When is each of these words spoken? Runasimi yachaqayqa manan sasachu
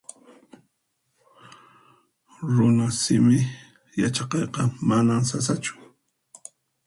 Runasimi 2.53 3.39
yachaqayqa 4.01 4.61
manan 4.89 5.21
sasachu 5.29 5.73